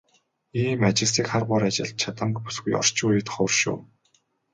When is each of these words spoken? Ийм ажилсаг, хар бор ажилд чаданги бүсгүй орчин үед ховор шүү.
Ийм 0.61 0.79
ажилсаг, 0.89 1.25
хар 1.31 1.43
бор 1.49 1.61
ажилд 1.69 1.95
чаданги 2.01 2.39
бүсгүй 2.43 2.73
орчин 2.79 3.07
үед 3.09 3.27
ховор 3.33 3.53
шүү. 3.59 3.79